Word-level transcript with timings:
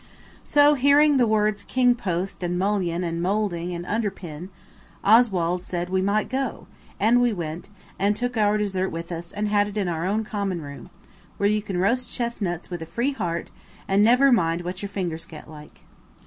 So, 0.43 0.73
hearing 0.73 1.17
the 1.17 1.27
words 1.27 1.63
king 1.63 1.93
post 1.93 2.41
and 2.41 2.57
mullion 2.57 3.03
and 3.03 3.21
moulding 3.21 3.71
and 3.75 3.85
underpin, 3.85 4.49
Oswald 5.03 5.61
said 5.61 5.91
might 5.91 6.23
we 6.25 6.31
go; 6.31 6.65
and 6.99 7.21
we 7.21 7.31
went, 7.31 7.69
and 7.99 8.15
took 8.15 8.35
our 8.35 8.57
dessert 8.57 8.89
with 8.89 9.11
us 9.11 9.31
and 9.31 9.47
had 9.49 9.67
it 9.67 9.77
in 9.77 9.87
our 9.87 10.07
own 10.07 10.23
common 10.23 10.59
room, 10.63 10.89
where 11.37 11.49
you 11.49 11.61
can 11.61 11.77
roast 11.77 12.11
chestnuts 12.11 12.71
with 12.71 12.81
a 12.81 12.87
free 12.87 13.11
heart 13.11 13.51
and 13.87 14.03
never 14.03 14.31
mind 14.31 14.61
what 14.63 14.81
your 14.81 14.89
fingers 14.89 15.27
get 15.27 15.47
like. 15.47 15.81